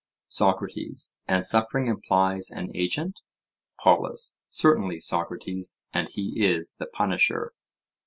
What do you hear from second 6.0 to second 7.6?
he is the punisher.